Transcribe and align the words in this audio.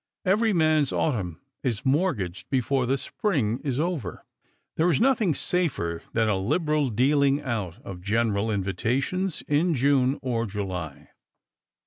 Every 0.25 0.51
man's 0.51 0.91
autumn 0.91 1.41
is 1.61 1.85
mortgaged 1.85 2.49
before 2.49 2.87
the 2.87 2.97
spring 2.97 3.59
is 3.63 3.79
over; 3.79 4.25
there 4.75 4.89
is 4.89 4.99
nothing 4.99 5.35
safer 5.35 6.01
than 6.13 6.27
a 6.27 6.31
Hberal 6.41 6.89
dealing 6.95 7.39
out 7.43 7.77
of 7.85 8.01
general 8.01 8.49
invitations 8.49 9.43
in 9.43 9.75
June 9.75 10.17
or 10.23 10.47
July. 10.47 11.09